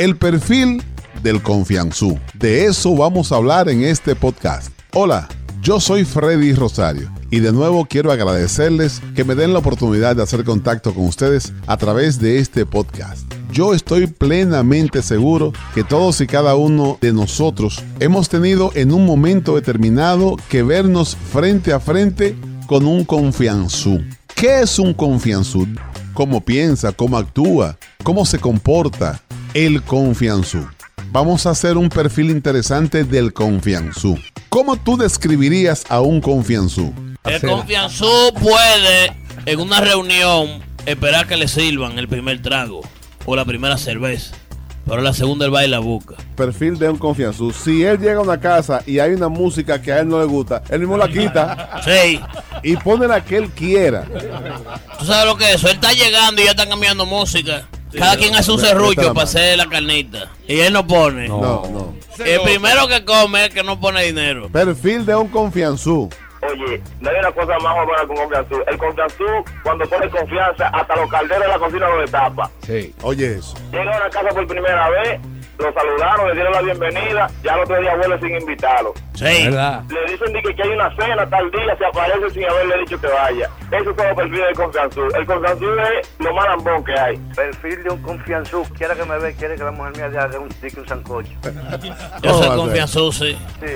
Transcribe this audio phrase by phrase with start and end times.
[0.00, 0.82] El perfil
[1.22, 2.18] del confianzú.
[2.32, 4.72] De eso vamos a hablar en este podcast.
[4.94, 5.28] Hola,
[5.60, 10.22] yo soy Freddy Rosario y de nuevo quiero agradecerles que me den la oportunidad de
[10.22, 13.30] hacer contacto con ustedes a través de este podcast.
[13.52, 19.04] Yo estoy plenamente seguro que todos y cada uno de nosotros hemos tenido en un
[19.04, 24.00] momento determinado que vernos frente a frente con un confianzú.
[24.34, 25.66] ¿Qué es un confianzú?
[26.14, 26.90] ¿Cómo piensa?
[26.90, 27.76] ¿Cómo actúa?
[28.02, 29.20] ¿Cómo se comporta?
[29.54, 30.64] El confianzú.
[31.10, 34.16] Vamos a hacer un perfil interesante del confianzú.
[34.48, 36.94] ¿Cómo tú describirías a un confianzú?
[37.24, 39.12] El confianzú puede,
[39.46, 42.82] en una reunión, esperar que le sirvan el primer trago
[43.26, 44.36] o la primera cerveza.
[44.86, 46.14] Pero la segunda él va y la busca.
[46.36, 47.52] Perfil de un confianzú.
[47.52, 50.26] Si él llega a una casa y hay una música que a él no le
[50.26, 51.80] gusta, él mismo la quita.
[51.84, 52.20] Sí.
[52.62, 54.04] Y pone la que él quiera.
[54.98, 55.68] ¿Tú sabes lo que es eso?
[55.68, 57.66] Él está llegando y ya están cambiando música.
[57.96, 60.30] Cada quien hace un serrullo para hacer la carnita.
[60.46, 61.28] Y él no pone.
[61.28, 61.94] No, no.
[62.24, 64.48] El primero que come es el que no pone dinero.
[64.50, 66.10] Perfil de un confianzú.
[66.42, 68.62] Oye, no hay una cosa más buena que un confianzú.
[68.66, 69.24] El confianzú,
[69.62, 72.50] cuando pone confianza, hasta los calderos de la cocina lo destapa.
[72.66, 72.94] Sí.
[73.02, 73.54] Oye eso.
[73.70, 75.20] Llega a una casa por primera vez,
[75.60, 78.94] lo saludaron, le dieron la bienvenida, ya el otro día vuelve sin invitarlo.
[79.14, 79.24] Sí.
[79.24, 82.98] Le dicen de que, que hay una cena tal día, se aparece sin haberle dicho
[83.00, 83.50] que vaya.
[83.70, 85.02] Eso es todo perfil del confianzú.
[85.14, 87.16] El confianzú es lo más lambón que hay.
[87.36, 88.62] Perfil de un confianzú.
[88.76, 91.30] Quiere que me ve, quiere que la mujer mía le haga un stick un sancocho.
[91.42, 93.38] Yo ¿Cómo va soy a confianzú, sí.
[93.60, 93.74] Sí.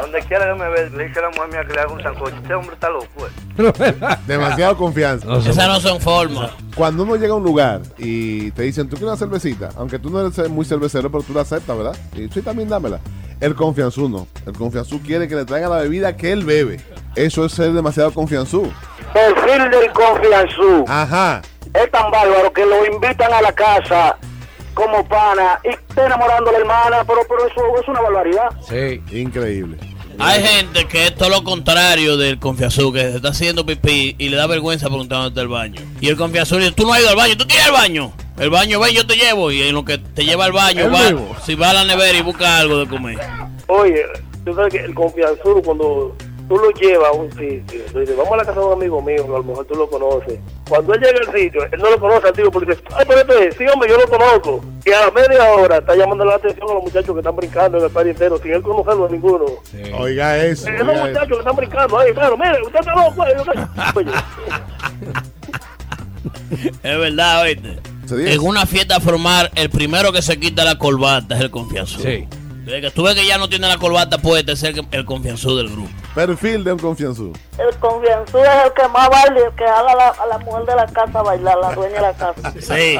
[0.00, 2.02] Donde quiera que me ve, le dice a la mujer mía que le haga un
[2.02, 2.36] sancocho.
[2.36, 4.16] Este hombre está loco, eh.
[4.26, 5.26] Demasiado confianza.
[5.38, 6.52] Esas no son formas.
[6.74, 9.68] Cuando uno llega a un lugar y te dicen, ¿tú quieres una cervecita?
[9.76, 11.96] Aunque tú no eres muy cervecero, pero tú la aceptas, ¿verdad?
[12.16, 12.98] Y sí, también dámela.
[13.40, 14.26] El confianzú no.
[14.46, 16.80] El confianzú quiere que le traigan la bebida que él bebe.
[17.14, 18.72] Eso es ser demasiado confianzú.
[19.12, 20.84] Perfil del confianzú.
[20.88, 21.42] Ajá.
[21.74, 24.16] Es tan bárbaro que lo invitan a la casa
[24.74, 28.48] como pana y está enamorando a la hermana, pero, pero eso es una barbaridad.
[28.66, 29.02] Sí.
[29.10, 29.76] Increíble.
[30.18, 34.28] Hay gente que es todo lo contrario del confianzú, que se está haciendo pipí y
[34.28, 35.80] le da vergüenza preguntándote al baño.
[36.00, 38.12] Y el confianzú dice, tú no has ido al baño, tú quieres ir al baño.
[38.38, 39.50] El baño, ven, yo te llevo.
[39.50, 42.22] Y en lo que te lleva al baño, va, si va a la nevera y
[42.22, 43.18] busca algo de comer.
[43.66, 44.04] Oye,
[44.44, 46.16] tú sabes que el confianzudo cuando
[46.48, 49.00] tú lo llevas a un sitio, tú dices, vamos a la casa de un amigo
[49.00, 50.38] mío, a lo mejor tú lo conoces.
[50.68, 53.20] Cuando él llega al sitio, él no lo conoce al tío, porque dice, ay, pero
[53.20, 54.64] este es, sí, hombre, yo lo conozco.
[54.84, 57.78] Y a la media hora está llamando la atención a los muchachos que están brincando
[57.78, 59.44] en el party entero, sin él conocerlo a ninguno.
[59.98, 60.68] Oiga eso.
[60.68, 61.06] Esos oiga eso.
[61.06, 63.24] muchachos que están brincando ahí, claro, mire, usted está loco.
[63.26, 63.36] eh,
[66.82, 67.78] Es verdad, oíste.
[68.10, 72.02] En una fiesta formal, el primero que se quita la corbata es el confianzú.
[72.02, 72.28] Sí.
[72.64, 75.56] Desde que tú ves que ya no tiene la corbata puesta, es el, el confianzú
[75.56, 75.90] del grupo.
[76.14, 77.32] Perfil de un confianzú.
[77.58, 80.38] El confianzú es el que más baila y el que haga a la, a la
[80.38, 82.54] mujer de la casa bailar, la dueña de la casa.
[82.60, 82.98] Sí.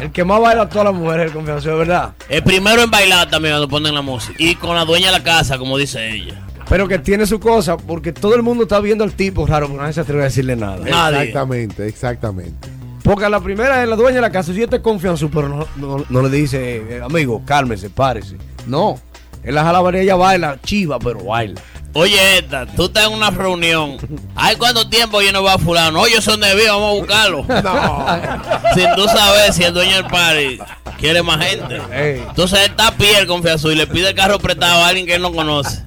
[0.00, 2.12] El que más baila a todas las mujeres es el confianzú, ¿verdad?
[2.28, 4.34] El primero en bailar también cuando ponen la música.
[4.38, 6.46] Y con la dueña de la casa, como dice ella.
[6.68, 9.80] Pero que tiene su cosa, porque todo el mundo está viendo al tipo raro, pero
[9.80, 10.76] nadie se atreve a decirle nada.
[10.76, 11.22] Nadie.
[11.22, 12.68] Exactamente, exactamente.
[13.02, 15.66] Porque a la primera es la dueña de la casa, si este confianzú, pero no,
[15.76, 18.36] no, no le dice, eh, amigo, cálmese, párese.
[18.66, 19.00] No.
[19.42, 21.60] En la jalabaría ella baila, chiva, pero baila.
[21.92, 23.96] Oye, esta, tú estás en una reunión.
[24.36, 26.00] ¿Hay cuánto tiempo yo no voy a fulano?
[26.02, 27.44] Oye, son de vivo, vamos a buscarlo.
[28.74, 30.58] Sin tú saber si el dueño del party
[30.98, 31.80] quiere más gente.
[32.28, 35.04] Entonces él está a pie el confianzú y le pide el carro prestado a alguien
[35.06, 35.82] que él no conoce.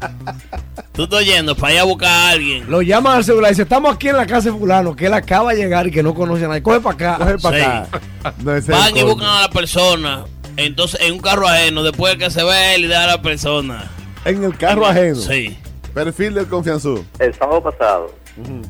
[0.92, 2.70] Tú estás yendo para ir a buscar a alguien.
[2.70, 5.14] Lo llaman al celular y dice, estamos aquí en la casa de fulano, que él
[5.14, 6.62] acaba de llegar y que no conoce a nadie.
[6.64, 7.18] Coge para acá.
[7.18, 7.64] Coge para Sí.
[7.64, 8.34] acá.
[8.44, 10.26] No, Van y buscan a la persona.
[10.58, 13.90] Entonces, en un carro ajeno, después que se ve él y da a la persona.
[14.26, 15.16] En el carro ajeno.
[15.16, 15.58] Sí.
[15.94, 17.06] Perfil del confianzú.
[17.20, 18.14] El sábado pasado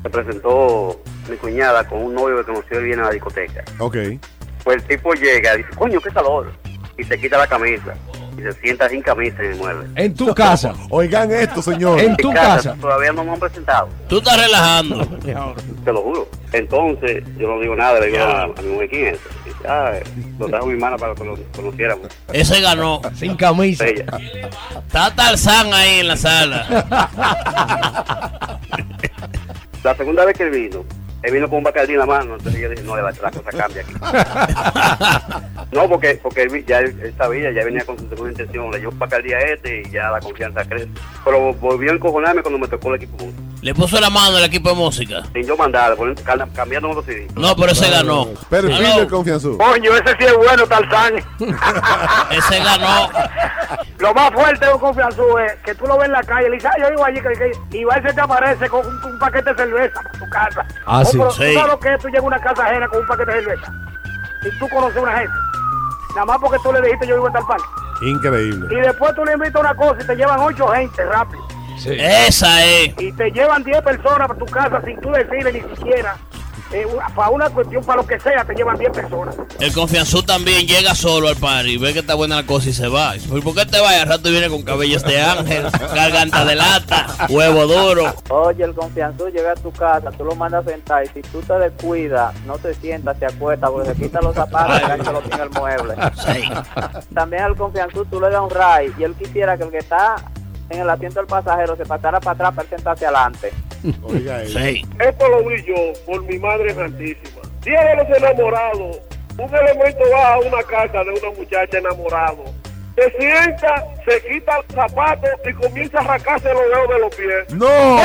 [0.02, 3.64] se presentó mi cuñada con un novio que conoció y viene a la discoteca.
[3.78, 3.96] Ok.
[4.62, 6.52] Pues el tipo llega y dice, coño, qué calor.
[6.98, 7.94] Y se quita la camisa.
[8.36, 9.88] Y se sienta sin camisa en el mueble.
[9.96, 10.72] En tu casa.
[10.90, 12.00] Oigan esto, señor.
[12.00, 12.74] En tu casa.
[12.80, 15.06] Todavía no me han presentado, Tú estás relajando.
[15.84, 16.28] te lo juro.
[16.52, 19.18] Entonces, yo no digo nada, le digo a, a mi mujer quién es.
[19.44, 19.92] Dice, ah,
[20.38, 22.08] lo trajo mi hermana para que lo conociéramos.
[22.32, 23.00] Ese ganó.
[23.14, 23.86] Sin camisa.
[23.86, 24.04] Ella.
[24.86, 26.66] Está Tarzán ahí en la sala.
[29.82, 30.84] La segunda vez que él vino,
[31.22, 33.50] él vino con un bacardí en la mano, entonces yo dije, no, la, la cosa
[33.50, 33.94] cambia aquí.
[35.74, 38.70] no, porque, porque él, vi- ya él, él sabía, ya venía con su segunda intención,
[38.70, 40.88] le dio un bacardí a este y ya la confianza crece.
[41.24, 43.42] Pero volvió a encojonarme cuando me tocó el equipo junto.
[43.60, 45.22] Le puso la mano al equipo de música.
[45.32, 45.96] Sin yo mandar,
[46.54, 47.26] cambiando otro CD.
[47.34, 48.28] No, pero ese ganó.
[48.52, 48.98] Aló.
[48.98, 49.56] del confianzú.
[49.58, 51.14] Coño, ese sí es bueno, Tarzán.
[52.30, 53.08] Ese ganó.
[53.98, 56.56] Lo más fuerte de un confianzú es que tú lo ves en la calle, le
[56.56, 59.04] dices, "Ay, yo vivo allí, que, que-", y va y se te aparece con un,
[59.12, 60.66] un paquete de cerveza para tu casa.
[60.86, 61.16] Ah, Oh, sí.
[61.18, 61.38] pero Sí.
[61.46, 61.98] ¿Tú sabes lo que es?
[62.02, 63.72] Tú llegas a una casa ajena con un paquete de cerveza
[64.44, 65.32] y tú conoces a una gente.
[66.14, 67.64] Nada más porque tú le dijiste yo vivo en tal parque.
[68.02, 68.68] Increíble.
[68.70, 71.46] Y después tú le invitas una cosa y te llevan ocho gente rápido.
[71.86, 72.94] Esa es.
[72.98, 76.16] Y te llevan 10 personas para tu casa sin tú decirle ni siquiera.
[76.74, 79.36] Eh, una- para una cuestión, para lo que sea, te llevan 10 personas.
[79.60, 82.88] El confianzú también llega solo al party, ve que está buena la cosa y se
[82.88, 83.16] va.
[83.16, 83.94] ¿Y ¿Por qué te vas?
[83.94, 88.12] Al rato viene con cabellos de ángel, garganta de lata, huevo duro.
[88.30, 91.40] Oye, el confianzú llega a tu casa, tú lo mandas a sentar y si tú
[91.42, 95.42] te descuidas, no te sientas, te acuestas porque se quita los zapatos y lo tiene
[95.44, 95.94] el mueble.
[96.26, 96.48] Sí.
[97.14, 100.16] También al confianzú tú le das un ray y él quisiera que el que está
[100.70, 103.52] en el asiento del pasajero se pasara para atrás para él sentarse adelante.
[104.02, 104.58] Oiga, eso.
[104.58, 104.84] Sí.
[104.98, 105.74] Esto lo vi yo
[106.06, 107.42] por mi madre santísima.
[107.62, 109.00] Día de los enamorados,
[109.38, 112.44] un elemento va a una casa de una muchacha enamorado.
[112.96, 117.54] Se sienta, se quita el zapato y comienza a arrancarse los dedos de los pies.
[117.54, 117.96] ¡No!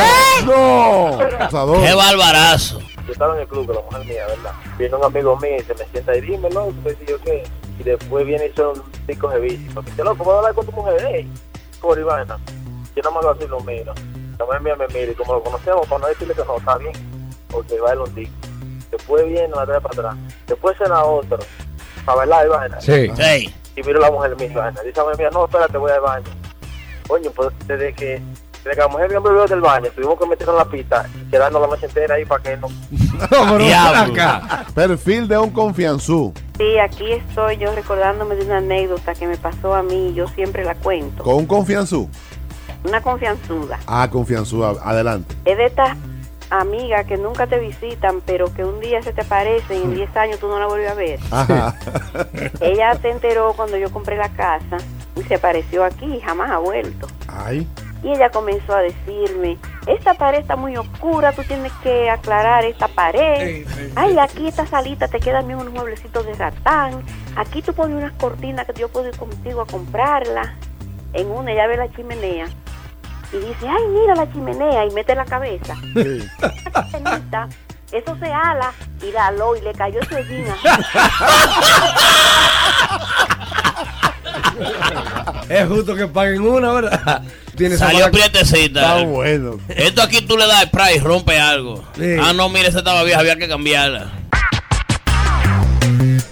[0.46, 1.80] ¡No!
[1.86, 2.80] Qué barbarazo.
[3.06, 4.52] Yo estaba en el club con la mujer mía, ¿verdad?
[4.78, 6.66] Viene un amigo mío y se me sienta y dime, ¿no?
[6.66, 7.44] ¿Tú decís yo qué?
[7.80, 9.84] Y después viene y son cinco jevísimos.
[9.84, 11.06] Me dice, loco, ¿puedo hablar con tu mujer?
[11.14, 11.28] ¡Ey!
[11.80, 12.40] Por Ivana.
[12.96, 13.94] Yo no me lo así, lo miro.
[14.62, 16.94] Mía me mira y como lo conocemos, para no decirle que no, está bien.
[17.50, 18.32] Porque va el hundido.
[18.92, 20.16] Después viene, la trae para atrás.
[20.48, 21.40] Después cena otro.
[22.06, 22.82] Para bailar Ivana.
[22.82, 23.10] Sí.
[23.16, 23.54] Sí.
[23.76, 24.82] Y miro a la mujer mía, Ivana.
[24.82, 26.26] Dice a mujer mía, no, espérate, voy al baño.
[27.08, 28.22] Coño, pues desde que,
[28.64, 31.10] desde que la mujer mía me vio del baño, tuvimos que meternos en la pista
[31.16, 32.68] y quedarnos la noche entera ahí para que no
[33.32, 34.66] No, pero acá.
[34.74, 36.34] Perfil de un confianzú.
[36.58, 40.28] Sí, aquí estoy yo recordándome de una anécdota que me pasó a mí y yo
[40.30, 41.24] siempre la cuento.
[41.24, 42.10] Con un confianzú.
[42.84, 43.80] Una confianzuda.
[43.88, 44.64] Ah, confianzú.
[44.64, 45.36] a- Adelante.
[45.46, 45.98] Es de estas
[46.50, 50.16] amigas que nunca te visitan, pero que un día se te aparecen y en 10
[50.18, 51.20] años tú no la vuelves a ver.
[51.32, 51.76] Ajá.
[52.62, 54.78] Ella se enteró cuando yo compré la casa
[55.16, 57.08] y se apareció aquí y jamás ha vuelto.
[57.28, 57.68] Ay.
[58.02, 62.88] Y ella comenzó a decirme, esta pared está muy oscura, tú tienes que aclarar esta
[62.88, 63.68] pared.
[63.98, 67.04] Ay, aquí esta salita te quedan bien unos mueblecitos de ratán.
[67.36, 70.48] Aquí tú pones unas cortinas que yo puedo ir contigo a comprarlas.
[71.12, 72.46] En una ella ve la chimenea
[73.32, 75.76] y dice, ay, mira la chimenea y mete la cabeza.
[75.94, 76.28] Sí.
[77.92, 78.72] Eso se ala
[79.02, 80.44] y la aló y le cayó su así.
[85.50, 87.24] Es justo que paguen una, ¿verdad?
[87.78, 88.82] Salió prietecita.
[88.82, 89.58] Está bueno.
[89.68, 91.84] Esto aquí tú le das spray y rompe algo.
[91.98, 92.16] Sí.
[92.22, 94.12] Ah, no, mire, esa estaba vieja, había que cambiarla.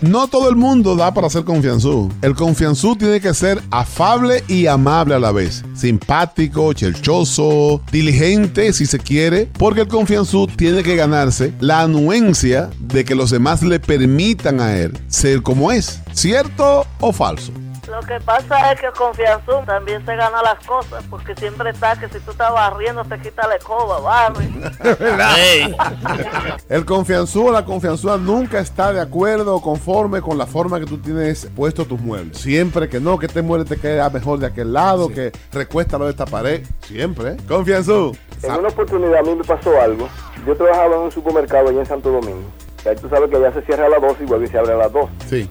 [0.02, 2.12] No todo el mundo da para ser confianzú.
[2.22, 5.64] El confianzú tiene que ser afable y amable a la vez.
[5.74, 13.06] Simpático, chelchoso, diligente si se quiere, porque el confianzú tiene que ganarse la anuencia de
[13.06, 16.00] que los demás le permitan a él ser como es.
[16.14, 17.52] ¿Cierto o falso?
[18.00, 22.08] Lo que pasa es que Confianzú también se gana las cosas, porque siempre está que
[22.10, 24.48] si tú estás barriendo te quita la escoba, barre.
[26.70, 30.86] El confianzú o la confianzúa nunca está de acuerdo o conforme con la forma que
[30.86, 32.38] tú tienes puesto tus muebles.
[32.38, 36.12] Siempre que no, que este mueble te queda mejor de aquel lado, que recuéstalo de
[36.12, 36.64] esta pared.
[36.82, 37.32] Siempre.
[37.32, 37.38] ¿eh?
[37.48, 38.16] Confianzú.
[38.44, 40.08] En una oportunidad a mí me pasó algo.
[40.46, 42.48] Yo trabajaba en un supermercado allá en Santo Domingo.
[42.86, 44.60] Y ahí tú sabes que ya se cierra a las 2 y vuelve y se
[44.60, 45.10] abre a las 2.
[45.28, 45.50] Sí.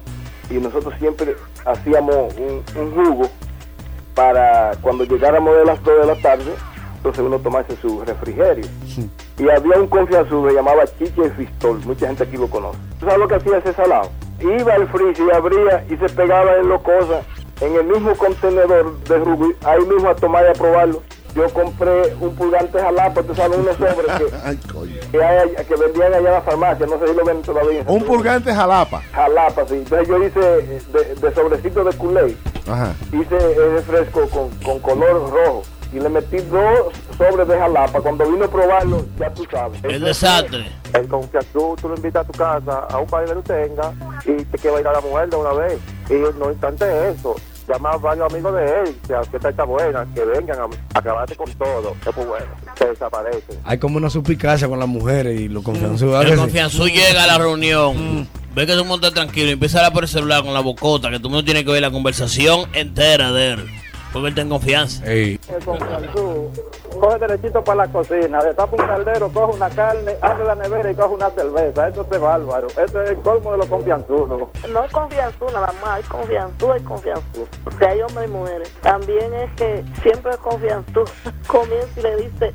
[0.50, 3.28] Y nosotros siempre hacíamos un, un jugo
[4.14, 6.52] para cuando llegáramos de las 2 de la tarde,
[6.96, 8.66] entonces uno tomase su refrigerio.
[9.38, 11.81] Y había un se llamaba Chiche Fistol.
[11.84, 12.78] Mucha gente aquí lo conoce.
[12.98, 14.10] ¿Tú sabes lo que hacía ese salado?
[14.40, 17.25] Iba al freezer y abría y se pegaba en las cosas
[17.61, 21.02] en el mismo contenedor de Rubí, ahí mismo a tomar y a probarlo.
[21.37, 24.59] Yo compré un pulgante jalapa, tú sabes, unos sobres que, Ay,
[25.12, 27.85] que, hay- que vendían allá en la farmacia, no sé si lo venden todavía.
[27.87, 29.02] Un purgante jalapa.
[29.12, 29.75] Jalapa, sí.
[29.75, 32.35] Entonces yo hice de, de sobrecito de culé,
[32.66, 32.95] Ajá.
[33.12, 35.62] hice ese fresco con, con color rojo
[35.93, 38.00] y le metí dos sobres de jalapa.
[38.00, 39.78] Cuando vino a probarlo, ya tú sabes.
[39.85, 40.66] el desastre.
[40.95, 43.93] El confianzú, tú lo invitas a tu casa, a un padre que tú tengas,
[44.25, 45.78] y te quiere bailar a la mujer de una vez.
[46.09, 47.35] Y no obstante eso,
[47.68, 51.50] llama a varios amigos de él, que aunque está buena, que vengan a acabarte con
[51.54, 51.94] todo.
[52.06, 52.46] Es muy bueno.
[52.78, 53.58] Se desaparece.
[53.64, 56.25] Hay como una suspicacia con las mujeres y los confianzudos.
[56.25, 59.78] El confianzú llega a la reunión, ve que todo el mundo está tranquilo y empieza
[59.78, 61.82] a hablar por el celular con la bocota, que todo el mundo tiene que oír
[61.82, 63.70] la conversación entera de él.
[64.20, 65.04] Él está en confianza.
[65.06, 66.50] Ey, El confianzú
[67.00, 70.94] coge derechito para la cocina, destapa un caldero, coge una carne, abre la nevera y
[70.94, 71.88] coge una cerveza.
[71.88, 72.68] Eso es bárbaro.
[72.68, 74.49] Eso es el colmo de los confianzudos.
[74.70, 77.46] No es Confianzú nada más, hay Confianzú, hay Confianzú.
[77.64, 78.73] Porque hay hombres y mujeres.
[78.80, 81.04] También es que siempre es Confianzú.
[81.46, 82.52] Comienza y le dice,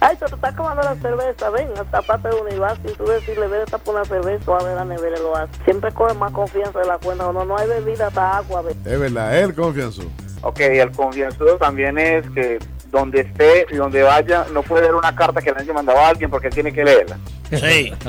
[0.00, 2.78] ay, pero tú estás tomando la cerveza, ven, tapate de una y vas.
[2.84, 5.52] Y tú decirle, ve, tapa una cerveza o abre la nevera y lo hace.
[5.64, 7.30] Siempre coge más confianza de la cuenta.
[7.32, 8.62] No, no hay bebida, hasta agua.
[8.62, 8.70] ve.
[8.84, 10.08] Es verdad, el confianzú.
[10.44, 12.58] Ok, el confianzudo también es que
[12.90, 16.08] donde esté y donde vaya, no puede leer una carta que le haya mandado a
[16.08, 17.18] alguien porque tiene que leerla.
[17.50, 17.92] Sí.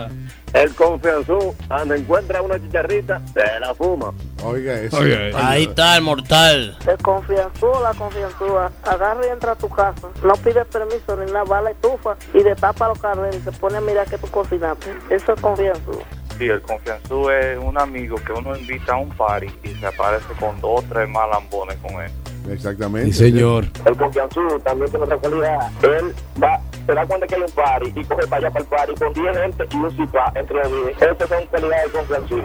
[0.53, 4.13] El confianzú, cuando encuentra una chicharrita, se la fuma.
[4.41, 4.97] Oiga eso.
[5.35, 6.77] Ahí está el mortal.
[6.87, 11.29] El confianzú o la confianzúa agarra y entra a tu casa, no pide permiso ni
[11.29, 14.17] nada, va a la estufa y destapa los carreros y se pone a mirar que
[14.17, 14.93] tú cocinaste.
[15.09, 16.01] Eso es confianzú.
[16.37, 20.33] Sí, el confianzú es un amigo que uno invita a un party y se aparece
[20.39, 22.11] con dos o tres malambones con él.
[22.49, 23.11] Exactamente.
[23.11, 23.65] Sí, señor.
[23.85, 25.71] El confianzú también tiene otra cualidad.
[25.83, 28.69] Él va, se da cuenta que hay un party y coge para allá para el
[28.69, 31.01] party con 10 gente y un cipa entre los 10.
[31.01, 32.41] Esas son cualidades del confianzú.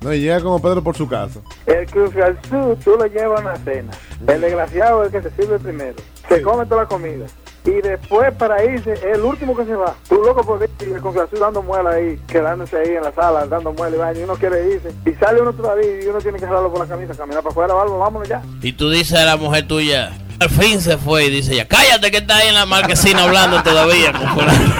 [0.00, 1.40] No, y llega como Pedro por su casa.
[1.66, 3.92] El confianzú tú lo llevas a una cena.
[4.26, 5.96] El desgraciado es el que se sirve primero.
[6.28, 7.26] Se come toda la comida.
[7.64, 9.94] Y después para irse, es el último que se va.
[10.08, 13.46] Tú loco por ir, y el confianzú dando muela ahí, quedándose ahí en la sala,
[13.46, 14.92] dando muela y vaina, y uno quiere irse.
[15.06, 17.80] Y sale uno todavía y uno tiene que jalarlo por la camisa, caminar para afuera,
[17.80, 18.42] algo, vámonos ya.
[18.62, 22.10] Y tú dices a la mujer tuya, al fin se fue y dice ya, cállate
[22.10, 24.12] que está ahí en la marquesina hablando todavía.
[24.12, 24.74] con fulano".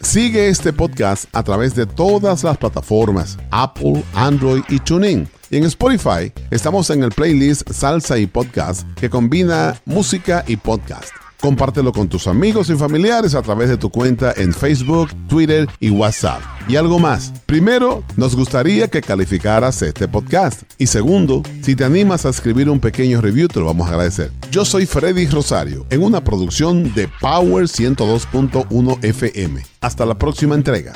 [0.00, 5.28] Sigue este podcast a través de todas las plataformas Apple, Android y TuneIn.
[5.50, 11.10] Y en Spotify estamos en el playlist Salsa y Podcast que combina música y podcast.
[11.40, 15.90] Compártelo con tus amigos y familiares a través de tu cuenta en Facebook, Twitter y
[15.90, 16.40] WhatsApp.
[16.68, 17.32] Y algo más.
[17.46, 20.62] Primero, nos gustaría que calificaras este podcast.
[20.78, 24.30] Y segundo, si te animas a escribir un pequeño review, te lo vamos a agradecer.
[24.52, 29.62] Yo soy Freddy Rosario, en una producción de Power 102.1 FM.
[29.80, 30.92] Hasta la próxima entrega.